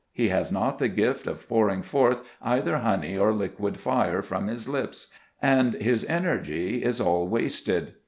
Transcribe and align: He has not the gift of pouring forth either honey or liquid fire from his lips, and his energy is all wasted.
He 0.11 0.29
has 0.29 0.51
not 0.51 0.79
the 0.79 0.87
gift 0.87 1.27
of 1.27 1.47
pouring 1.47 1.83
forth 1.83 2.23
either 2.41 2.77
honey 2.79 3.15
or 3.19 3.31
liquid 3.31 3.79
fire 3.79 4.23
from 4.23 4.47
his 4.47 4.67
lips, 4.67 5.11
and 5.39 5.75
his 5.75 6.03
energy 6.05 6.83
is 6.83 6.99
all 6.99 7.27
wasted. 7.27 7.93